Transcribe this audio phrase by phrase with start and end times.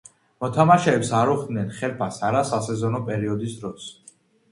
[0.43, 3.87] მოთამაშეებს არ უხდიდნენ ხელფასს არა სასეზონო პერიოდის დროს.